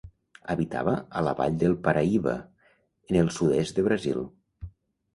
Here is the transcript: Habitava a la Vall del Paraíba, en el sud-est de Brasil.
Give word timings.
Habitava 0.53 0.95
a 1.19 1.23
la 1.27 1.35
Vall 1.41 1.59
del 1.65 1.77
Paraíba, 1.89 2.35
en 3.13 3.23
el 3.23 3.33
sud-est 3.39 3.79
de 3.81 3.89
Brasil. 3.93 4.29